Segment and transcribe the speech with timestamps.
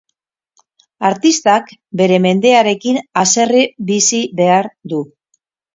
[1.09, 1.69] Artistak
[2.03, 5.07] bere mendearekin haserre bizi behar du.